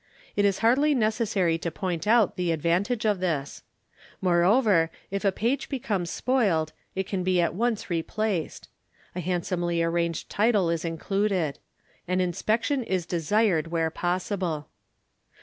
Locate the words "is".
0.45-0.57, 10.71-10.83, 12.83-13.05